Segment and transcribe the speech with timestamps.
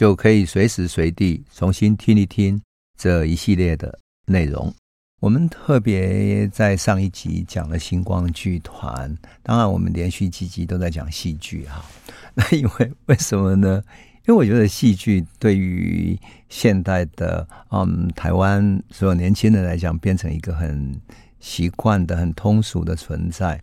[0.00, 2.58] 就可以随时随地重新听一听
[2.96, 4.72] 这一系列的内容。
[5.20, 11.84] 我们特别在上一集讲了星光剧团，当然我们连续几集都在讲戏剧哈。
[12.32, 13.82] 那因为为什么呢？
[14.26, 20.98] 因为我觉得戏剧对于现代的嗯台湾所有年轻人来讲，变成一个很
[21.40, 23.60] 习惯的、很通俗的存在。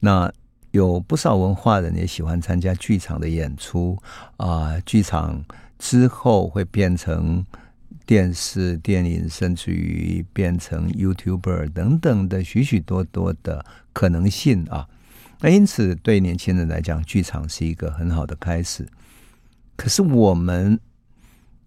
[0.00, 0.28] 那
[0.72, 3.96] 有不少文化人也喜欢参加剧场的演出
[4.36, 5.42] 啊、剧场
[5.78, 7.44] 之后会变成
[8.04, 14.88] 电视、电影，甚至于变成 YouTuber 等等的许许多多的可能性啊。
[15.40, 18.88] 那因此，对年轻人来讲，剧场是一个很好的开始。
[19.76, 20.78] 可是我们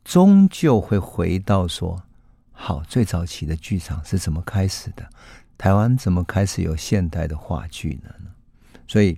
[0.03, 2.02] 终究会回到说，
[2.53, 5.08] 好，最早期的剧场是怎么开始的？
[5.58, 8.09] 台湾怎么开始有现代的话剧呢？
[8.88, 9.17] 所以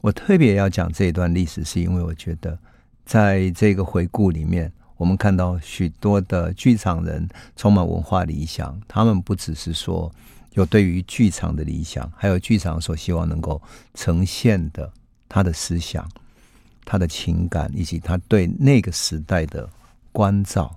[0.00, 2.58] 我特别要讲这一段历史，是因为我觉得
[3.04, 10.10] 在这个回顾里面，我们看到许多的剧场人充满文化理想，他们不只是说
[10.54, 13.60] 有对于剧场的理想，还有剧场所希望能够
[13.94, 14.92] 呈现的
[15.28, 16.08] 他的思想。
[16.90, 19.68] 他的情感以及他对那个时代的
[20.10, 20.74] 关照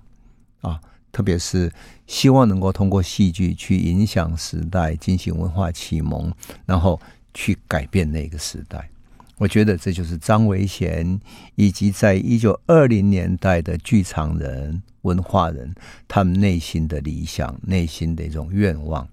[0.60, 0.78] 啊，
[1.10, 1.72] 特别是
[2.06, 6.30] 希望能够通过戏剧去影响时代，进行文化启蒙，
[6.66, 7.00] 然后
[7.34, 8.88] 去改变那个时代。
[9.36, 11.20] 我觉得这就是张维贤
[11.54, 15.74] 以及在一九二零年代的剧场人、文化人
[16.06, 19.08] 他们内心的理想、内心的一种愿望，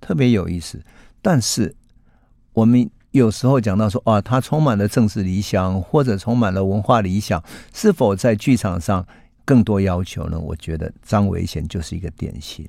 [0.00, 0.82] 特别有意思。
[1.20, 1.74] 但是
[2.52, 2.90] 我们。
[3.12, 9.06] 有时候讲到说啊，他充满了政治理想，或者充满了文化理想，是否在剧场上
[9.44, 10.40] 更多要求呢？
[10.40, 12.66] 我觉得张维贤就是一个典型，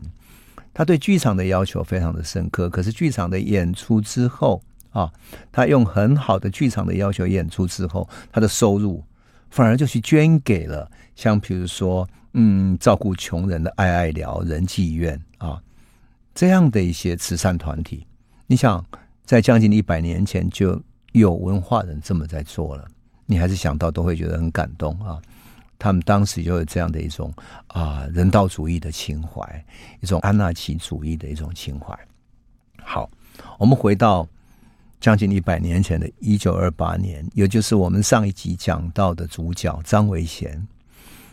[0.73, 2.69] 他对剧场的要求非常的深刻。
[2.69, 4.61] 可是剧场的演出之后
[4.93, 5.11] 啊，
[5.51, 9.03] 他用很好的剧场的要求演出之后，他的收入
[9.49, 15.61] 反而就去捐给了像比如说嗯，照顾穷人的爱爱疗仁济院啊
[16.33, 18.07] 这样的一些慈善团体。
[18.47, 18.81] 你想。
[19.25, 20.79] 在将近一百年前就
[21.13, 22.85] 有文化人这么在做了，
[23.25, 25.17] 你还是想到都会觉得很感动啊！
[25.79, 27.33] 他们当时就有这样的一种
[27.67, 29.65] 啊人道主义的情怀，
[30.01, 31.97] 一种安纳奇主义的一种情怀。
[32.83, 33.09] 好，
[33.57, 34.27] 我们回到
[35.03, 40.65] 将近一百年前的一九二八年，也就是我们上一集讲到的主角张维贤。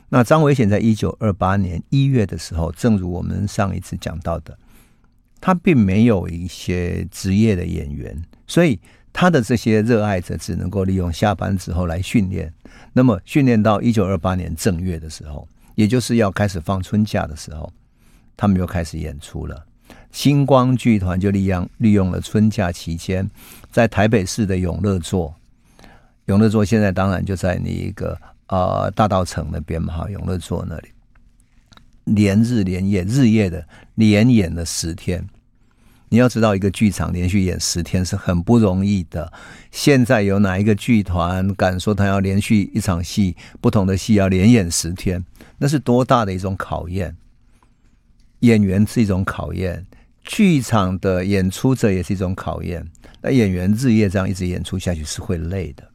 [0.08, 4.58] 那张维贤在一九二八年一月的时候，正如我们上一次讲到的。
[5.40, 8.76] 他并没有一些职业的演员，所以
[9.12, 12.52] 他的这些热爱者只能够利用下班之后来训练。
[12.92, 17.72] 那么训练到一九二八年正月的时候，也就是要开始放春假的时候，
[18.36, 19.64] 他们就开始演出了。
[20.12, 23.28] 星光剧团就利用利用了春假期间，
[23.70, 25.34] 在台北市的永乐座，
[26.26, 30.88] 永乐座现在当然就在那一个呃大道城那边嘛，哈，永乐座那里。
[32.04, 35.24] 连日连夜，日夜的连演了十天。
[36.08, 39.32] 你要知道，一个剧场连续演十天是很不容易的。
[39.70, 45.24] 现在有哪一个剧团敢说他要连续一场戏，不同的戏要连演十天？
[45.56, 47.16] 那是多大的一种考验！
[48.40, 49.86] 演员是一种考验，
[50.24, 52.86] 剧场的演出者也是一种考验。
[53.20, 55.90] 那演员日夜这样一直演出下去是会累的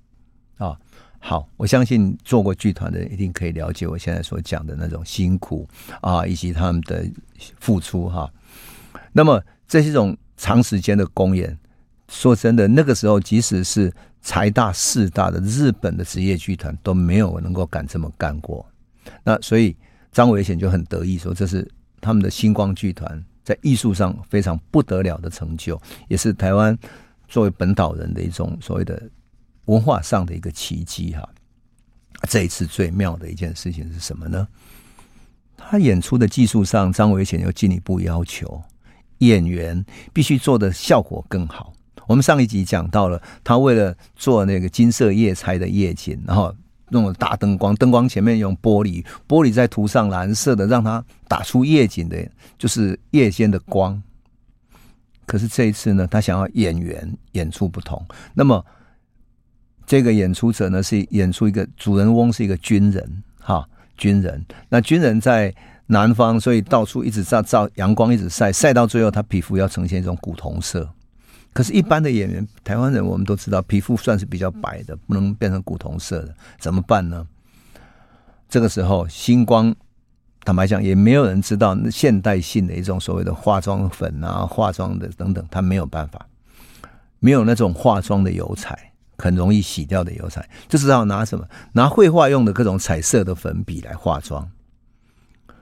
[0.58, 0.78] 啊。
[1.20, 5.68] 好，我相信做过剧团的人一定可以了解我现在所讲的那种辛苦
[6.02, 7.04] 啊，以及他们的
[7.60, 8.32] 付出哈。
[9.12, 11.58] 那么这是一种长时间的公演，
[12.10, 18.64] 说真的，那个时候即使是财大势大的日本的职业剧团都没有能够敢这么干过。
[19.24, 19.76] 那所以
[20.12, 21.68] 张维贤就很得意说，这是
[22.00, 26.78] 他们的星光剧团在艺术上非常不得了的成就，也是台湾
[27.30, 29.02] 作为本岛人的一种所谓的。
[29.66, 31.28] 文化上的一个奇迹哈，
[32.30, 34.48] 这一次最妙的一件事情是什么呢？
[35.58, 38.62] 他演出的技术上，张维贤又进一步要求
[39.18, 39.84] 演员
[40.14, 41.74] 必须做的效果更好。
[42.06, 46.56] 我们上一集讲到了，他为了做那个金色夜叉的夜景，然后
[46.90, 52.18] 那种大灯光，灯光前面用玻璃，玻璃再涂上蓝色的，让它打出夜景的，
[52.58, 54.02] 就是夜间的光。
[55.26, 58.66] 可是这一次呢，他想要演员演出不同，那么。
[59.88, 63.64] 这个演出者呢是演出一个主人翁是一个军人，哈，
[63.96, 64.44] 军人。
[64.68, 65.54] 那军人在
[65.86, 70.90] 南方，所以到处一直照照阳光，一直晒晒到最后，他皮肤要呈现一种古铜色。
[71.56, 77.26] 可是，一般的演员，台湾人我们都知道，皮肤算是比较白的，不能变成古铜色的，怎么办呢？
[78.50, 79.74] 这个时候，星光，
[80.44, 86.28] 坦白讲，也没有人知道现代性的一种所谓的化妆粉啊、化妆的等等，他没有办法，
[87.20, 91.48] 没有那种化妆的油彩，很容易洗掉的油彩，就知道拿什么？
[91.72, 94.46] 拿绘画用的各种彩色的粉笔来化妆。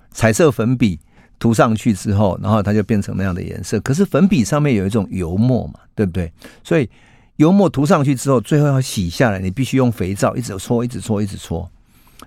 [0.10, 1.00] 彩色粉笔
[1.40, 3.80] 涂上去之后，然后它就变成那样的颜色。
[3.82, 6.32] 可是粉笔上面有一种油墨嘛，对不对？
[6.64, 6.90] 所以
[7.36, 11.70] 油墨涂上去之后，最后要洗下来，你必须用肥皂一直搓，一直搓，一直搓。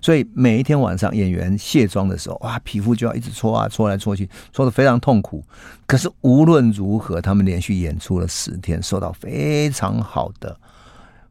[0.02, 5.42] 所以每一天晚上演员卸妆的时候，哇，皮肤就要一直搓啊，搓来搓去，搓的非常痛苦。
[5.86, 10.54] 可是无论如何，他们连续演出了十天，受到非常好的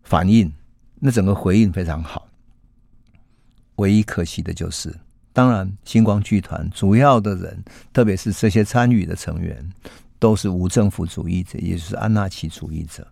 [0.04, 0.52] 反应，
[1.00, 2.28] 那整个回应非常好。
[3.76, 4.96] 唯一可惜的就是。
[5.36, 7.62] 当然，星光剧团主要的人，
[7.92, 9.70] 特别是这些参与的成员，
[10.18, 13.06] 都是无政府主义者，也就是安纳奇主义者。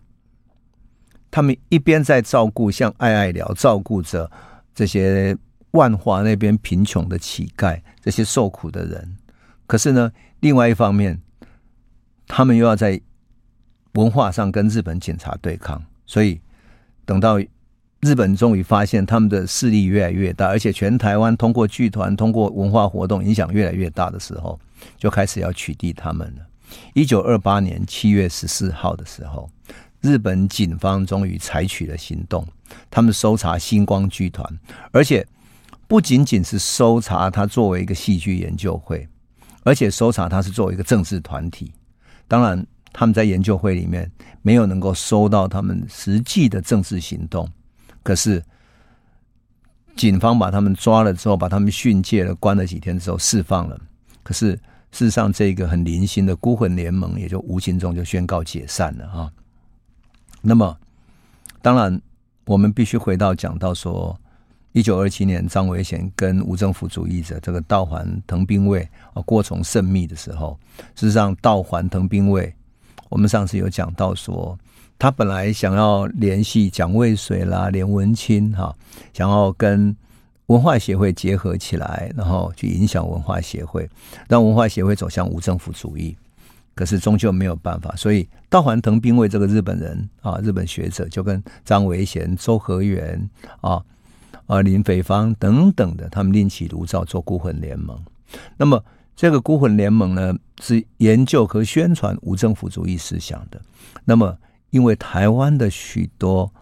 [1.30, 4.30] 他们一边在照顾像爱爱寮，照顾着
[4.74, 5.36] 这些
[5.72, 9.16] 万华那边贫穷的乞丐，这些受苦的人。
[9.66, 10.10] 可是呢，
[10.40, 11.20] 另外一方面，
[12.26, 12.98] 他们又要在
[13.96, 16.40] 文化上跟日本警察对抗，所以
[17.04, 17.38] 等到。
[18.04, 24.60] 日本终于发现他们的势力越来越大，而且全台湾通过剧团、通过文化活动影响越来越大的时候，
[24.98, 26.42] 就开始要取缔他们了。
[26.92, 29.48] 一九二八年七月十四号的时候，
[30.02, 32.46] 日本警方终于采取了行动，
[32.90, 34.46] 他们搜查星光剧团，
[34.92, 35.26] 而且
[35.88, 39.08] 不仅仅是搜查他作为一个戏剧研究会，
[39.62, 41.72] 而且搜查他是作为一个政治团体。
[42.28, 44.10] 当然，他们在研究会里面
[44.42, 47.48] 没有能够搜到他们实际的政治行动。
[48.04, 48.44] 可是，
[49.96, 53.80] 警方把他们抓了之后，把他们训诫了，关了几天之后释放了。
[54.22, 54.52] 可是
[54.92, 59.32] 事实上，这个很零星的孤魂联盟也就无形中就宣告解散了啊。
[60.42, 60.76] 那么，
[61.62, 61.98] 当然，
[62.44, 64.14] 我们必须回到讲到说，
[64.72, 70.58] 一九二七年张维贤跟无政府主义者这个道环藤兵卫啊过从甚密的时候，
[70.94, 72.54] 事实上道环藤兵卫，
[73.08, 74.58] 我们上次有讲到说。
[75.04, 78.74] 他本来想要联系蒋渭水啦、连文清哈，
[79.12, 79.94] 想要跟
[80.46, 83.86] 文化协会结合起来，然后去影响文化协会，
[84.30, 86.16] 让文化协会走向无政府主义。
[86.74, 93.28] 可是终究没有办法，所以道环藤兵卫这个日本人啊，日本学者就跟张维贤、周和元
[93.60, 93.84] 啊、
[94.46, 98.02] 啊林斐芳等等的，他们另起炉灶做孤魂联盟。
[98.56, 98.82] 那么
[99.14, 103.60] 这个孤魂联盟呢，是研究和宣传无政府主义思想的。
[104.06, 104.34] 那么
[104.74, 106.52] 因为台湾的许多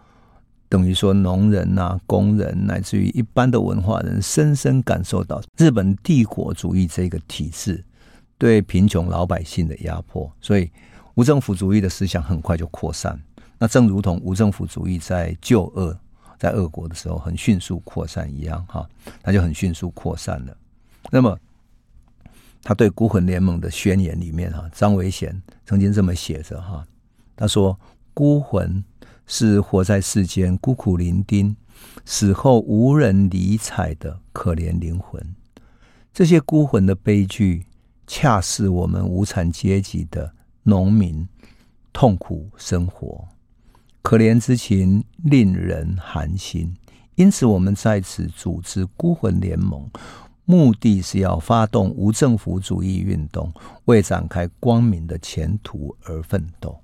[0.69, 7.83] 等于说农人呐、工人，乃至于一般的文化人，深深感受到日本帝国主义这个体制
[8.37, 10.69] 对贫穷老百姓的压迫，所以
[11.15, 13.19] 无政府主义的思想很快就扩散。
[13.57, 15.97] 那正如同无政府主义在旧俄
[16.37, 18.87] 在俄国的时候很迅速扩散一样，哈，
[19.23, 20.55] 那就很迅速扩散了。
[21.09, 21.35] 那么
[22.61, 26.85] 他对孤魂联盟的宣言里面，哈，张维贤曾经这么写着，哈，
[27.35, 27.75] 他说。
[28.13, 28.83] 孤魂
[29.25, 31.55] 是活在世间孤苦伶仃、
[32.05, 35.35] 死后无人理睬的可怜灵魂。
[36.13, 37.65] 这些孤魂的悲剧，
[38.05, 40.33] 恰似我们无产阶级的
[40.63, 41.27] 农民
[41.91, 43.27] 痛苦生活，
[44.01, 46.75] 可怜之情令人寒心。
[47.15, 49.89] 因此，我们在此组织孤魂联盟，
[50.45, 53.51] 目的是要发动无政府主义运动，
[53.85, 56.82] 为展开光明的前途而奋斗。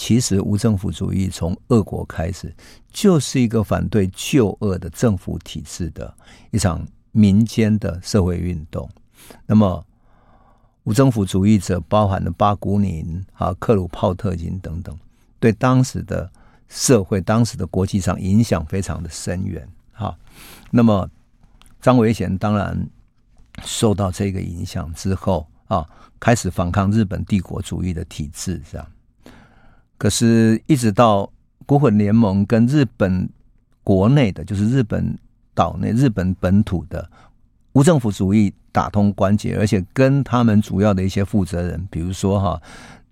[0.00, 2.54] 其实，无政府主义从俄国开始，
[2.92, 6.16] 就是一个反对旧俄的政府体制的
[6.52, 8.88] 一场民间的社会运动。
[9.44, 9.84] 那么，
[10.84, 14.96] 无政府主义者包含了巴古宁、啊克鲁泡特金等等，
[15.40, 16.30] 对当时的
[16.68, 19.68] 社会、当时的国际上影响非常的深远。
[19.90, 20.16] 哈，
[20.70, 21.10] 那么
[21.82, 22.88] 张维贤当然
[23.64, 25.84] 受到这个影响之后啊，
[26.20, 28.86] 开始反抗日本帝国主义的体制，这样。
[29.98, 31.30] 可是，一直到
[31.66, 33.28] 孤魂联盟跟日本
[33.82, 35.18] 国内的，就是日本
[35.54, 37.10] 岛内、日本本土的
[37.72, 42.62] 无政府主义打通关节，而且跟他们主要的一些负责人，比如说哈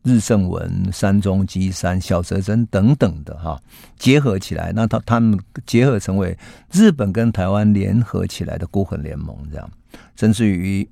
[0.04, 3.60] 日盛文、山中基山、小泽征等等的哈
[3.98, 6.38] 结合起来，那他他们结合成为
[6.70, 9.68] 日本跟台湾联合起来的孤魂联盟，这样，
[10.14, 10.88] 甚至于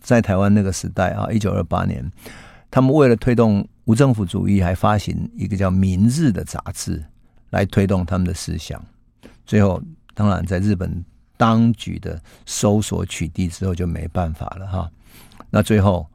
[0.00, 2.04] 在台湾那个时代啊，一九二八年，
[2.70, 3.66] 他们为了推动。
[3.86, 7.02] 无政府主义还发行一个叫《明日》的杂志，
[7.48, 8.80] 来推动他们的思想。
[9.44, 9.82] 最后，
[10.14, 11.04] 当然在日本
[11.36, 14.88] 当局的搜索取缔之后，就没办法了哈。
[15.50, 16.06] 那最后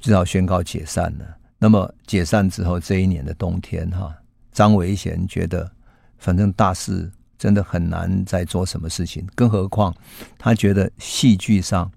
[0.00, 1.36] 只好宣告解散了。
[1.58, 4.16] 那么解散之后，这一年的冬天哈，
[4.50, 5.70] 张维贤觉得
[6.16, 9.94] 反正大事真的很难再做什么事情，更何况
[10.38, 11.92] 他觉得戏剧上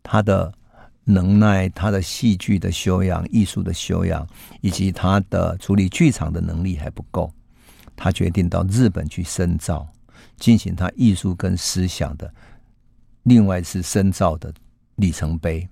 [0.00, 0.52] 他的。
[1.04, 4.26] 能耐，他的戏剧的修养、艺术的修养，
[4.60, 7.32] 以及他的处理剧场的能力还不够。
[7.96, 9.86] 他决定到日本去深造，
[10.38, 12.32] 进行他艺术跟思想的
[13.24, 14.52] 另外一次深造的
[14.96, 15.68] 里程碑。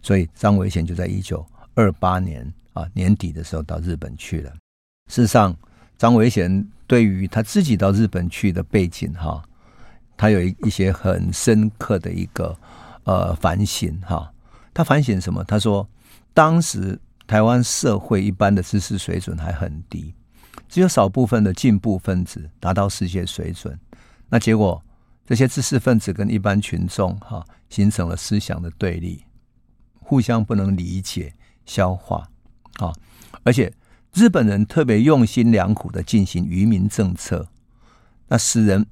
[0.00, 4.50] 所以张维贤就在一九二八年啊年底的时候到日本去了。
[5.10, 5.54] 事实上，
[5.98, 9.42] 张维贤对于他自己到日本去的背景哈，
[10.16, 12.56] 他有一一些很深刻的一个
[13.04, 14.32] 呃反省哈。
[14.76, 15.42] 他反省什么？
[15.44, 15.88] 他说，
[16.34, 20.12] 当时台湾社会一般的知识水准还很低，
[20.68, 23.80] 只有少部分的进步分子达到世界水准。
[24.28, 24.84] 那结果，
[25.24, 29.24] 这些知识分子跟一般群众哈形成了思想的对立，
[29.98, 31.32] 互相不能理解、
[31.64, 32.28] 消化
[32.74, 32.92] 啊。
[33.44, 33.72] 而且
[34.12, 37.48] 日本人特别用心良苦的进行愚民政策，
[38.28, 38.84] 那使人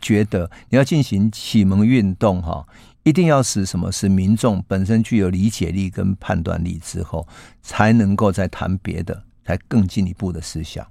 [0.00, 2.66] 觉得你要进行启蒙运动哈。
[3.08, 3.90] 一定要使什么？
[3.90, 7.26] 使民众本身具有理解力跟判断力之后，
[7.62, 10.86] 才能够再谈别的，才更进一步的思想。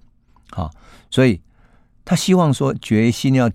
[0.49, 0.71] 好，
[1.11, 1.39] 所以
[2.03, 3.51] 他希望说，决心要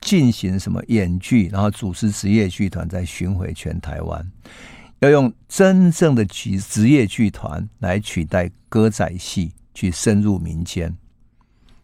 [0.00, 4.30] 进行什么演剧，然后组织职业剧团，再巡回全台湾，
[5.00, 10.96] 要用真正的职职业剧团来取代歌仔戏，去深入民间。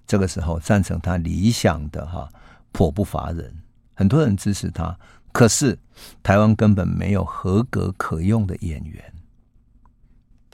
[0.06, 2.28] 这个时候，赞成他理想的哈，
[2.70, 3.52] 颇不乏人，
[3.94, 4.96] 很多人支持他。
[5.32, 5.78] 可是，
[6.22, 9.12] 台湾根本没有合格可用的演员，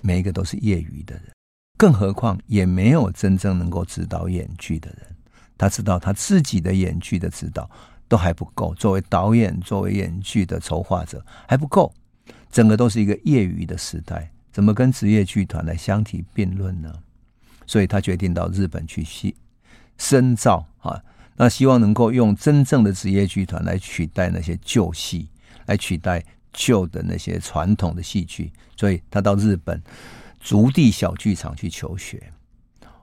[0.03, 1.33] 每一个都是业余的人，
[1.79, 5.17] 更何况也没有真正能够指导演剧的人。
[5.59, 7.69] 他知道他自己的演剧的指导
[8.07, 11.93] 都还不够，作为导演、作为演剧的筹划者还不够，
[12.51, 16.93] 整个都是一个业余的时代，怎么跟职业剧团来相提并论呢？
[17.67, 19.35] 所以他决定到日本去戏
[19.97, 21.03] 深造啊。
[21.37, 25.29] 那希望能够用真正的职业剧团来取代那些旧戏，
[25.67, 29.83] 来取代旧的那些传统的戏剧，所以他到日本
[30.41, 32.23] 筑地小剧场去求学。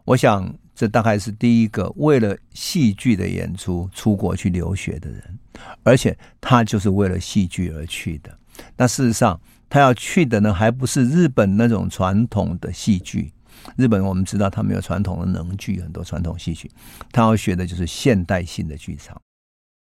[0.05, 5.39] 我想这大概是第一个为了戏剧的演出出国去留学的人，
[5.83, 8.37] 而且他就是为了戏剧而去的。
[8.75, 13.31] 那事实上，他要去的呢，还不是日本那种传统的戏剧。
[13.75, 16.69] 日本我们知道，他没有传统的能剧，很多传统戏曲，
[17.11, 19.19] 他要学的就是现代性的剧场。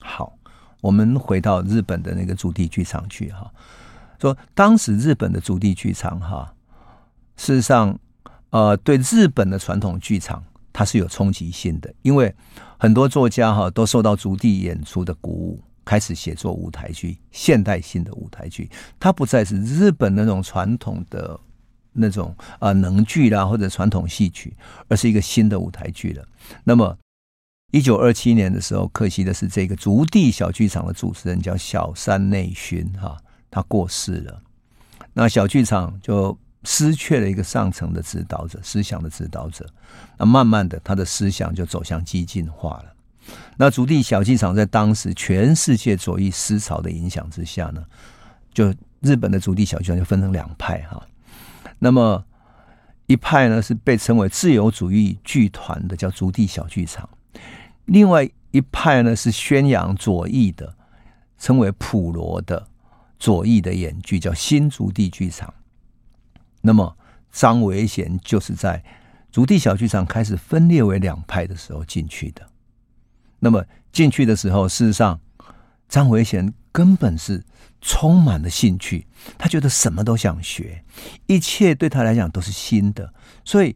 [0.03, 0.37] 好，
[0.81, 3.51] 我们回到日本的那个筑地剧场去哈，
[4.19, 6.53] 说当时日本的筑地剧场哈，
[7.35, 7.97] 事实上，
[8.51, 12.33] 呃，对日本的传统剧场它是有冲击性的，因为
[12.77, 21.39] 很多作家哈都受到筑地演出的鼓舞，开始写作舞台剧，现代性的舞台剧，它不再是日本那种传统的。
[21.93, 24.53] 那种啊能剧啦，或者传统戏曲，
[24.87, 26.25] 而是一个新的舞台剧了。
[26.63, 26.97] 那么，
[27.71, 33.17] 一九二七年的时候，可惜的是，这个竹地小剧场的主持人叫小山内薰哈，
[33.49, 34.41] 他过世了。
[35.13, 39.65] 那小剧场就失去了一个上层的指导者，思想的指导者。
[40.17, 42.85] 那慢慢的，他的思想就走向激进化了。
[43.57, 47.83] 那竹地小剧场在当时全世界左翼思潮的影响之下呢，
[48.53, 51.01] 就日本的竹地小剧场就分成两派哈。
[51.83, 52.23] 那么
[53.07, 57.09] 一派呢是被称为自由主义剧团的，叫竹地小剧场；
[57.85, 60.75] 另外一派呢是宣扬左翼的，
[61.39, 62.67] 称为普罗的
[63.17, 65.51] 左翼的演剧，叫新竹地剧场。
[66.61, 66.95] 那么
[67.31, 68.83] 张维贤就是在
[69.31, 72.47] 竹地小剧场开始分裂为两派的时候进去的。
[73.39, 75.19] 那么进去的时候，事实上
[75.91, 77.43] 张维贤根本是。
[77.83, 79.07] 充满了兴趣，
[79.39, 80.83] 他觉得什么都想学，
[81.25, 83.11] 一切对他来讲都是新的。
[83.43, 83.75] 所以，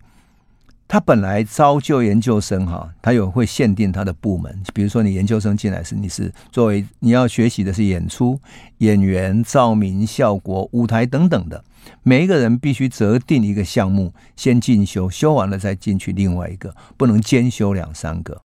[0.88, 8.40] 他本来招就研究生哈，他有会限定他的部门，比如说你研究生进来是，你是作为你要学习的是演出、
[8.78, 11.66] 演员、照明、效果、舞台等等的，
[12.04, 18.45] 每一个人必须择定一个项目先进修，修完了再进去另外一个，不能兼修两三个。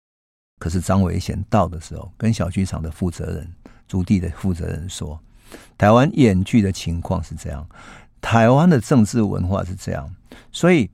[0.59, 3.51] 可是张维贤到的时候，跟小剧场的负责人、
[3.87, 5.19] 筑地的负责人说。
[5.79, 7.67] 台湾演剧的情况是这样，
[8.21, 10.15] 台湾的政治文化是这样，
[10.53, 10.91] 所以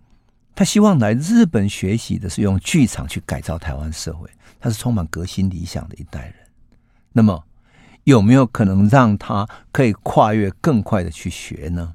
[0.55, 4.31] 他希望来日本学习的是用剧场去改造台湾社会。
[4.61, 6.35] 他是充满革新理想的一代人。
[7.13, 7.45] 那么
[8.05, 11.95] 有没有可能让他可以跨越更快的去学呢？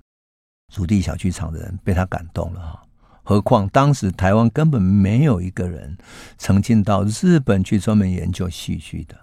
[0.74, 2.84] 筑地小剧场的人被他感动了哈。
[3.30, 5.96] 何况当时台湾根本没有一个人
[6.40, 9.16] 曾经到日本去专门研究戏剧的，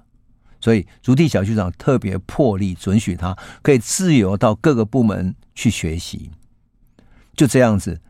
[0.60, 6.30] 所以竹地小剧场特别破例准许他可以自由到各个部门去学习。
[7.34, 8.00] 就这样子，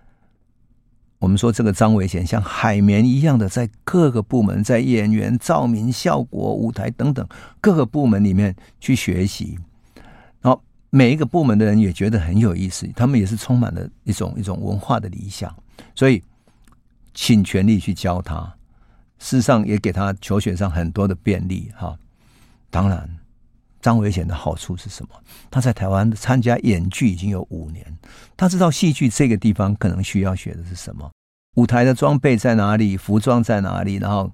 [1.19, 7.27] 我们说这个张维贤像海绵一样的在各个部门，在演员、照明、效果、舞台等等
[7.59, 9.59] 各个部门里面去学习。
[10.43, 15.51] 然后每一个部门的人也觉得很有意思，他们也是充满了一种一种文化的理想，
[15.95, 16.23] 所以
[17.15, 18.55] 请全力去教他。
[19.19, 21.97] 事实上，也给他求学上很多的便利哈。
[22.71, 23.09] 当然，
[23.81, 25.11] 张伟贤的好处是什么？
[25.51, 27.85] 他在台湾参加演剧已经有五年，
[28.37, 31.11] 他知道戏剧这个地方可能需要学的是什么，
[31.55, 34.33] 舞台的装备在哪里，服装在哪里，然后。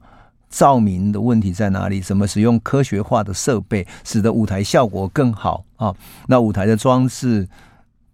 [0.54, 1.98] 照明的问题在哪里？
[1.98, 5.96] 怎么使用科学化的设备，使得舞台效果更好啊？
[6.26, 7.48] 那舞台的装置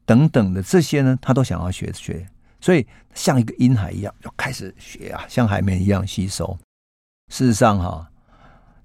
[0.06, 2.28] 等等的这些呢，他都想要学学，
[2.60, 6.58] 所以像一个婴孩一样，就开始学啊，像海绵一样吸收。
[7.32, 8.10] 事实上，哈，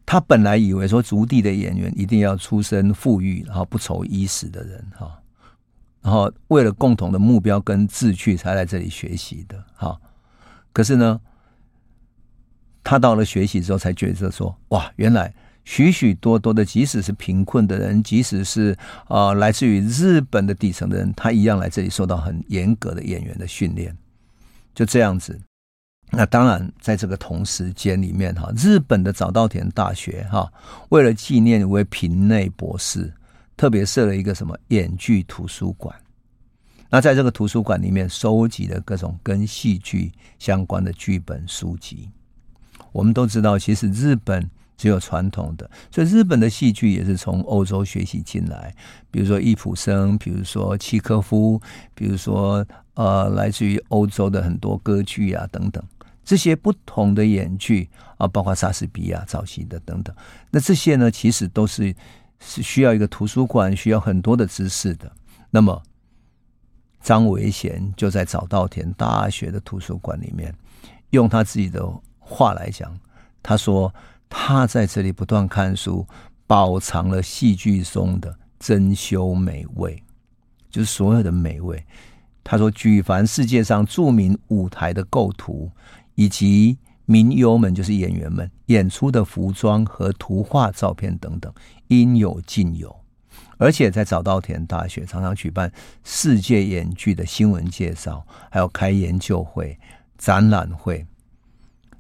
[0.06, 5.22] 他本来以为说竹地的演员一定要出身富裕，然后不愁衣食的人哈，
[6.02, 10.00] 然后为了共同的目标跟志趣才来这里学习的哈。
[10.72, 11.20] 可是呢？
[12.86, 15.34] 他到了学习之后，才觉得说：“哇，原来
[15.66, 23.96] 许许多多的，即使是贫困的人，即使是啊、呃、来自于日本的底层的人，他一样来这里受到很严格的演员的训练。
[24.76, 25.40] 就这样子。
[26.16, 30.52] 那当然，在这个同时间里面，哈，日本的早稻田大学哈，
[30.90, 33.12] 为了纪念一位平内博士，
[33.58, 35.96] 特别设了一个什么演剧图书馆。
[36.90, 42.10] 那在这个图书馆里面，收集了各种跟戏剧相关的剧本书籍。”
[42.94, 48.74] 我们都知道，其实日本只有传统的，所以日本的戏剧也是从欧洲学习进来。
[49.12, 51.62] 比如说易卜生，比如说契科夫，
[51.94, 52.66] 比如说
[52.96, 55.84] 呃，来自于欧洲的很多歌剧啊等等，
[56.24, 60.16] 这些不同的演剧啊，包括莎士比亚早期的等等。
[60.52, 61.96] 那这些呢，其实都是
[62.40, 65.12] 是需要一个图书馆，需要很多的知识的。
[65.50, 65.82] 那么
[67.02, 70.54] 张维贤就在早稻田大学的图书馆里面，
[71.12, 71.82] 用他自己的。
[72.26, 72.98] 话来讲，
[73.44, 73.94] 他说
[74.36, 76.06] 他在这里不断看书，
[76.48, 80.02] 饱尝了戏剧中的珍馐美味，
[80.72, 81.82] 就是所有的美味。
[82.44, 85.72] 他说，举凡世界上著名舞台的构图，
[86.16, 91.54] 以及名优们，就是演员们演出的服装和图画照片等等，
[91.90, 92.94] 应有尽有。
[93.60, 95.72] 而且在早稻田大学常常举办
[96.04, 99.80] 世界演剧的新闻介绍，还有开研究会、
[100.18, 101.06] 展览会。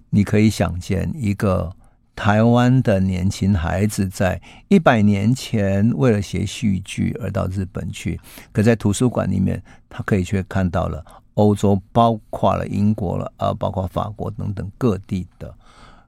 [0.10, 1.72] 你可以想见，一个
[2.15, 8.19] 台湾的年轻孩子在一百年前为了学戏剧而到日本去，
[8.52, 15.54] 可在图书馆里面，他可以却看到了欧洲，包括了英国了，啊，包括法国等等各地的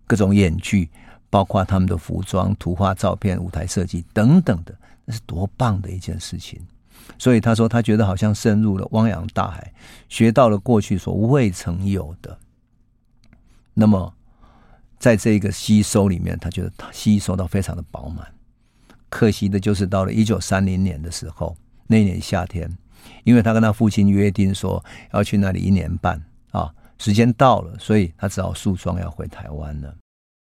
[0.05, 0.89] 各种演剧，
[1.29, 6.59] 包括他们的服装、图画、照片、舞台设计等等的，那是多棒的一件事情！
[7.17, 9.73] 所以他说，他觉得好像深入了汪洋大海，
[10.07, 12.37] 学到了过去所未曾有的。
[13.73, 14.13] 那么，
[15.05, 18.25] 在这个吸收里面，他觉得他吸收到非常的饱满。
[19.07, 22.67] 可惜的就是到了一九三零年的时候，那年夏天，
[23.23, 29.95] 因为他跟他父亲约定说要去那里一年半啊，时间到了，所以他只好诉状要回台湾了。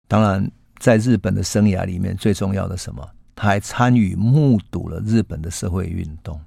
[0.07, 3.05] 当然，在日本的生涯里面，最重要的什么？
[3.35, 6.40] 他还参与目睹了日本的社会运动。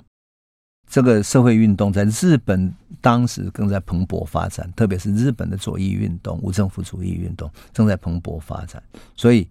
[0.87, 8.81] 这个社会运动在日本当时正在蓬勃发展，特别是日本的左翼运动、无政府主义运动正在蓬勃发展，
[9.15, 9.47] 所以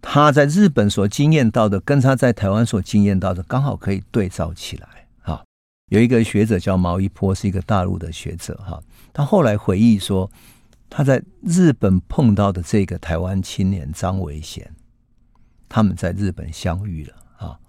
[0.00, 4.88] 他在日本所经验到的，跟他在台湾所经验到的，刚好可以对照起来。
[5.20, 5.44] 哈，
[5.90, 8.54] 有一个学者叫毛一波，是一个大陆的学者。
[8.64, 8.80] 哈，
[9.12, 10.30] 他后来回忆说，
[10.88, 14.72] 他在日本碰到的这个台湾青年张维贤，
[15.68, 17.14] 他们在日本相遇了。
[17.36, 17.60] 哈，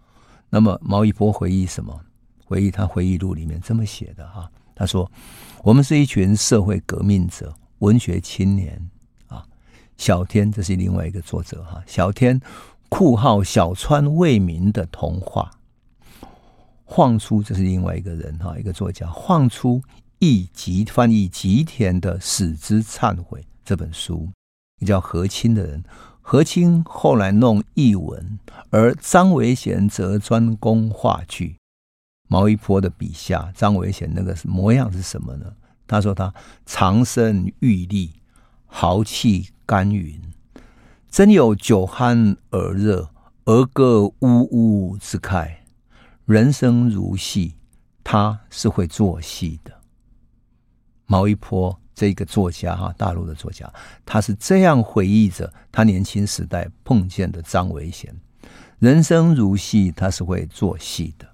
[0.50, 2.00] 那么毛一波回忆什么？
[2.50, 5.10] 回忆他回忆录里面这么写的哈，他说
[5.64, 8.90] ：“我们是一群社会革命者、文学青年
[9.28, 9.46] 啊。”
[9.98, 11.84] 小天，这是另外一个作者哈。
[11.86, 12.42] 小天，
[12.90, 15.52] 酷号小川未明的童话。
[16.86, 19.06] 晃出，这是另外一个人哈，一个作家。
[19.12, 19.80] 晃出
[20.18, 24.28] 译吉翻译吉田的《死之忏悔》这本书，
[24.80, 25.84] 一叫何清的人，
[26.20, 28.40] 何清后来弄译文，
[28.72, 31.59] 而张维贤则专攻话剧。
[32.30, 35.52] 毛一波的笔下，张维贤那个模样是什么呢？
[35.88, 36.32] 他说他
[36.64, 38.22] 长身玉立，
[38.68, 40.22] 豪气干云，
[41.10, 43.10] 真有酒酣耳热，
[43.46, 45.56] 儿歌呜呜之慨。
[46.26, 47.56] 人生如戏，
[48.04, 49.74] 他是会做戏的。
[51.08, 53.74] 毛一波这个作家哈，大陆的作家，
[54.06, 58.16] 他是这样回忆着他年轻时代碰见的张维贤。
[58.78, 61.28] 人生如戏，他是会做戏的。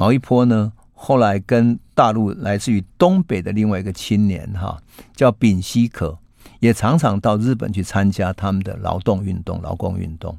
[0.00, 4.82] 毛一波呢，后来跟大陆来自于东北的另外一个青年哈，
[5.14, 6.18] 叫丙西可，
[6.58, 10.34] 也常常到日本去参加他们的劳动运动、劳工运动。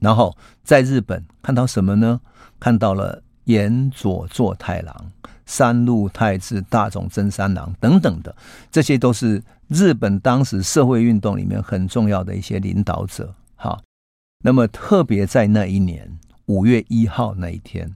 [0.00, 2.20] 然后在日本看到什么呢？
[2.58, 5.12] 看到了岩佐作太郎、
[5.46, 8.34] 三鹿泰治、大冢真三郎等等的，
[8.72, 13.32] 这些都是日本当时社会运动里面很重要的一些领导者。
[13.54, 13.80] 哈，
[14.42, 17.94] 那么特别在那一年五月一号那一天。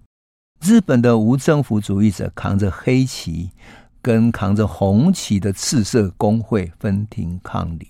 [0.63, 3.51] 日本的无政府主义者扛着黑旗，
[4.01, 7.89] 跟扛着红旗的赤色工会分庭抗礼。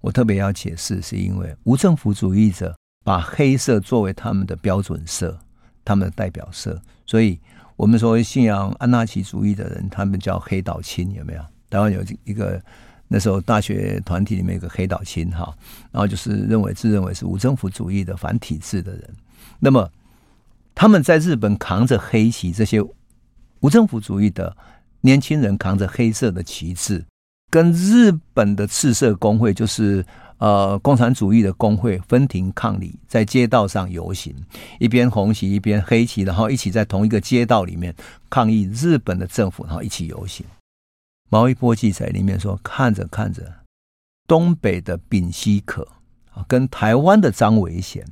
[0.00, 5.36] 我特别要解释，是因为无政府主义者把黑色作为他们的标准色，
[5.84, 7.36] 他们的代表色，所以
[7.74, 11.40] 我们说信仰安纳奇主义的人，他们叫黑岛亲，有没有？
[11.68, 12.62] 台湾有一个
[13.08, 15.52] 那时候大学团体里面有个黑岛亲哈，
[15.90, 19.12] 然后就是认为自认为是无政府主义的反体制的人，
[19.58, 19.90] 那么。
[20.76, 22.82] 他们在日本扛着黑旗，这些
[23.60, 24.54] 无政府主义的
[25.00, 27.02] 年轻人扛着黑色的旗帜，
[27.50, 30.04] 跟日本的赤色工会，就是
[30.36, 34.36] 呃共产主义的工会分庭抗礼，在街道上游行，
[34.78, 37.94] 一边红旗一边黑旗，然后一起在同一个街道里面
[38.28, 40.44] 抗议日本的政府，然后一起游行。
[41.30, 43.50] 毛一波记载里面说，看着看着，
[44.28, 45.88] 东北的丙烯可
[46.34, 48.04] 啊，跟台湾的张维贤，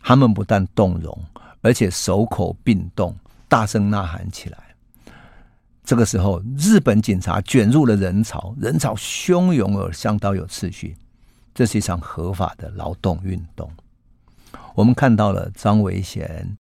[0.00, 1.16] 他们不但动容。
[1.62, 3.14] 而且手口并动，
[3.48, 4.58] 大声呐喊起来。
[5.84, 10.96] 这个时候，日本警察卷入了人潮，人潮汹涌而相当有秩序。
[11.52, 13.68] 这是一场合法的劳动运动。
[14.74, 16.56] 我们看到了张维贤，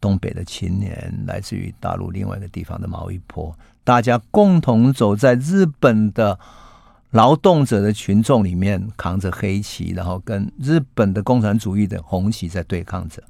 [0.00, 6.38] 东北的青年，来自于大陆另外一个地方的毛一波，大家共同走在日本的
[7.10, 13.22] 劳动者的群众里面，扛着黑旗，然后跟日本的共产主义的红旗在对抗着。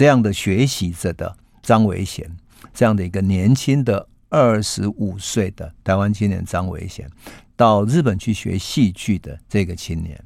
[0.00, 2.26] 这样的学习着的张维贤，
[2.72, 7.06] 这样的一个年轻的二十五岁的台湾青年张维贤，
[7.54, 10.18] 到日本去学戏剧的这个青年，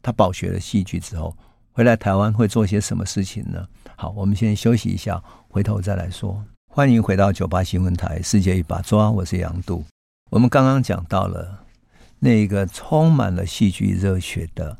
[0.00, 1.36] 他饱学了戏剧之后，
[1.72, 3.66] 回来台湾会做些什么事情呢？
[3.96, 6.40] 好，我们先休息一下，回头再来说。
[6.70, 9.84] 欢迎回到九八新闻台《世界一把抓》，我是杨度。
[10.30, 11.64] 我们刚刚讲到了
[12.20, 14.78] 那个充满了戏剧热血的。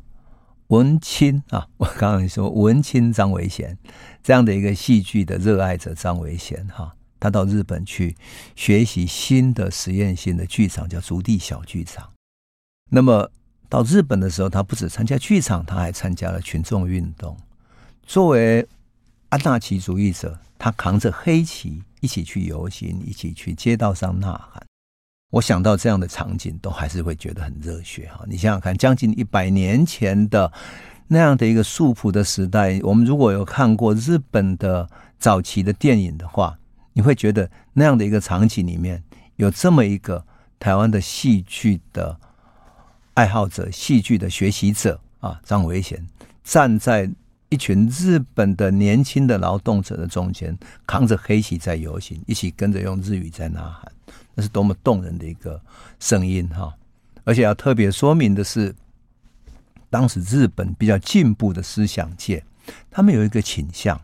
[0.69, 3.75] 文青啊，我刚刚说文青张维贤
[4.21, 8.15] 这样的一个戏剧的热爱者张维贤哈，他到日本去
[8.55, 12.11] 学习新的实验性的剧场，叫竹地小剧场。
[12.91, 13.31] 那么
[13.67, 17.35] 到日本的时候，他不止参加剧场，他还参加了群众运动。
[18.03, 18.67] 作为
[19.29, 24.68] 安纳奇主义者，他扛着黑旗一起去游行，一起去街道上呐喊。
[25.31, 28.25] 我想到这样的场景，都还是会觉得很热血哈！
[28.27, 30.51] 你想想看，将近一百年前的
[31.07, 34.89] 那样的一个素朴的时代，我们如果有看过日本的
[35.19, 36.57] 早期的电影的话，
[36.93, 39.03] 你会觉得那样的一个场景里面
[39.35, 40.25] 有这么一个
[40.57, 42.19] 台湾的戏剧的
[43.13, 46.03] 爱好者、戏剧的学习者啊，张维贤
[46.43, 47.07] 站在
[47.49, 53.91] 一群日本的年轻的劳动者的中间，扛着黑旗在游行，一起跟着用日语在呐喊。
[54.41, 55.61] 是多么动人的一个
[55.99, 56.73] 声音哈！
[57.23, 58.73] 而且要特别说明的是，
[59.89, 62.43] 当时日本比较进步的思想界，
[62.89, 63.99] 他们有一个倾向，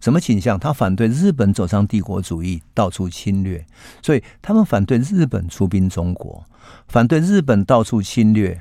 [0.00, 0.58] 什么倾向？
[0.58, 3.64] 他反对日本走上帝国主义，到处侵略，
[4.02, 6.44] 所以他们反对日本出兵中国，
[6.88, 8.60] 反对日本到处侵略，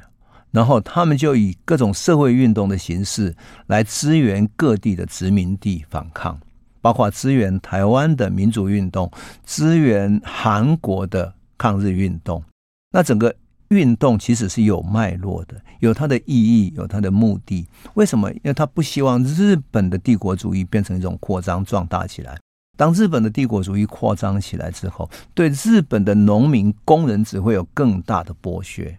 [0.52, 3.36] 然后他们就以各种社会运动的形式
[3.68, 6.40] 来支援各地的殖民地反抗。
[6.82, 9.12] 包括支援台湾的民主运动，
[9.46, 12.44] 支援韩国的抗日运动。
[12.92, 13.36] 那整个
[13.70, 17.68] 运动其实是有脉络的，有它的意义，有它的目的。
[17.94, 18.32] 为什么？
[18.32, 22.40] 因为他不希望日本的帝国主义变成一种扩张壮大起来。
[22.76, 28.98] 当日本的帝国主义扩张起来之后，对日本的农民工人只会有更大的剥削，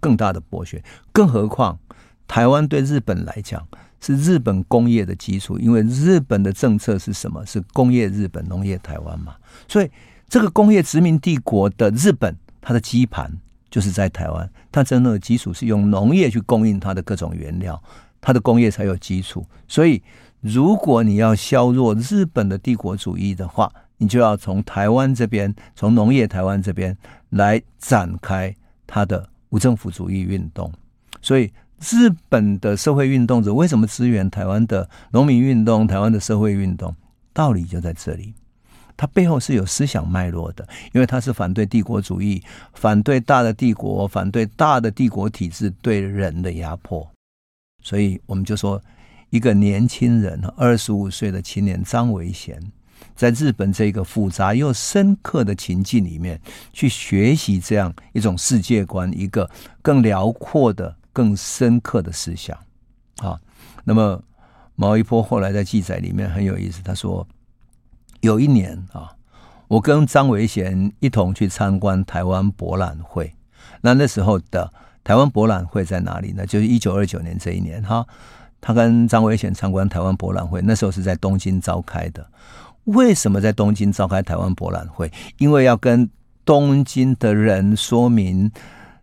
[0.00, 0.82] 更大的剥削。
[1.12, 1.78] 更何况
[2.26, 3.66] 台湾对日本来讲。
[4.04, 7.46] 是日本工业的基础，因为日本的政策是什么？
[7.46, 9.36] 是工业日本，农业台湾嘛。
[9.68, 9.88] 所以
[10.28, 13.32] 这个工业殖民帝国的日本，它的基盘
[13.70, 17.80] 就是在台湾，它真正的基础是用农业去供应它的各种原料，
[18.20, 19.46] 它的工业才有基础。
[19.68, 20.02] 所以，
[20.40, 26.98] 如果你要削弱日本的帝国主义的话，你就要从台湾这边，从农业台湾这边
[27.30, 28.52] 来展开
[28.84, 30.72] 它的无政府主义运动。
[31.20, 31.48] 所以。
[31.90, 36.94] 日本的社会运动者为什么支援台湾的农民运动、台湾的社会运动？
[37.32, 38.34] 道理就在这里。
[38.96, 42.40] 它背后是有思想脉络的，因为它是反对帝国主义，
[42.74, 47.10] 反对大的帝国，反对大的帝国体制对人的压迫。
[47.82, 48.80] 所以我们就说，
[49.30, 52.60] 一个年轻人，二十五岁的青年张维贤，
[53.16, 56.40] 在日本这个复杂又深刻的情境里面，
[56.72, 62.56] 去学习这样一种世界观，一个更辽阔的、更深刻的思想。
[63.18, 63.40] 啊，
[63.84, 64.22] 那么。
[64.74, 67.24] 毛一波后来在记载里面很有意思，他说
[68.22, 69.12] 有一年啊，
[69.68, 73.32] 我跟张维贤一同去参观台湾博览会。
[73.82, 74.72] 那那时候的
[75.04, 76.46] 台湾博览会在哪里呢？
[76.46, 78.04] 就是一九二九年这一年哈，
[78.62, 82.26] 他跟张维贤参观台湾博览会，那时候是在东京召开的。
[82.84, 85.12] 为什么在东京召开台湾博览会？
[85.36, 86.08] 因为要跟
[86.46, 88.50] 东京的人说明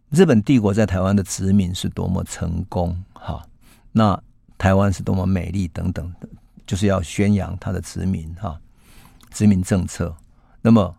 [0.10, 2.98] 日本帝国在台湾的殖民是多么成功。
[3.14, 3.46] 哈，
[3.92, 4.22] 那。
[4.60, 6.28] 台湾是多么美丽等等的，
[6.68, 8.60] 就是要宣扬他的殖民哈，
[9.32, 10.14] 殖民政策。
[10.62, 10.94] 那么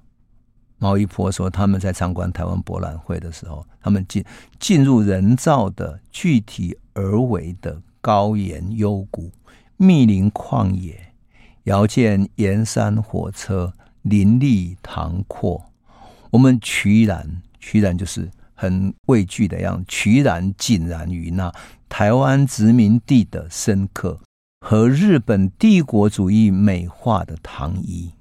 [0.78, 4.24] 毛一波说，他们在参观台湾博览会的时候，他们进
[4.58, 9.30] 进入人造的具体而为的高岩幽谷、
[9.76, 11.12] 密林旷野，
[11.64, 15.62] 遥见岩山火车，林立塘阔。
[16.30, 21.50] 我们瞿然，瞿然就是很畏惧的样子，瞿然井然于那。
[21.88, 24.20] 台湾殖民地的深刻
[24.60, 28.12] 和日本帝国主义美化的糖衣，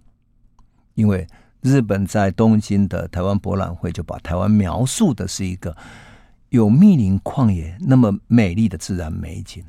[0.95, 1.27] 因为
[1.61, 5.75] 日本在东京的台湾博览会就把台湾描述的是一个
[6.47, 9.61] 有密林旷野那么美丽的自然美景，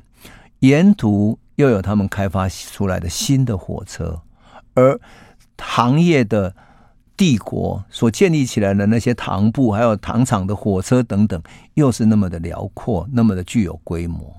[0.59, 4.21] 沿途又有他们开发出来的新的火车，
[4.75, 4.97] 而
[5.57, 6.55] 行业的。
[7.21, 11.39] 帝国所建立起来的那些糖廍，还有糖厂的火车等等，
[11.75, 14.35] 又是那么的辽阔，那么的具有规模。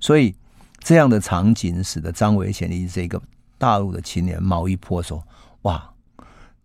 [0.00, 0.34] 所以，
[0.80, 3.22] 这样的场景使得张维贤的这个
[3.56, 5.24] 大陆的青年毛一波说
[5.62, 5.88] ：“哇，